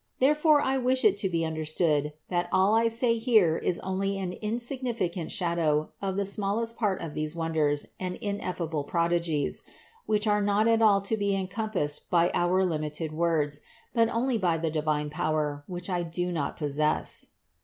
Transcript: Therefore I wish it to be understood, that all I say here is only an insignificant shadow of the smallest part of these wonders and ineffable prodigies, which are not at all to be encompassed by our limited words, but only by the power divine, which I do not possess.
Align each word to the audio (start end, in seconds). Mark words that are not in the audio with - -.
Therefore 0.17 0.61
I 0.61 0.79
wish 0.79 1.05
it 1.05 1.15
to 1.17 1.29
be 1.29 1.45
understood, 1.45 2.13
that 2.29 2.49
all 2.51 2.73
I 2.73 2.87
say 2.87 3.19
here 3.19 3.55
is 3.57 3.77
only 3.81 4.17
an 4.17 4.33
insignificant 4.33 5.31
shadow 5.31 5.91
of 6.01 6.17
the 6.17 6.25
smallest 6.25 6.75
part 6.75 6.99
of 7.01 7.13
these 7.13 7.35
wonders 7.35 7.85
and 7.99 8.15
ineffable 8.15 8.83
prodigies, 8.83 9.61
which 10.07 10.25
are 10.25 10.41
not 10.41 10.67
at 10.67 10.81
all 10.81 11.03
to 11.03 11.15
be 11.15 11.35
encompassed 11.35 12.09
by 12.09 12.31
our 12.33 12.65
limited 12.65 13.11
words, 13.13 13.59
but 13.93 14.09
only 14.09 14.39
by 14.39 14.57
the 14.57 14.71
power 15.11 15.61
divine, 15.61 15.63
which 15.67 15.87
I 15.87 16.01
do 16.01 16.31
not 16.31 16.57
possess. 16.57 17.27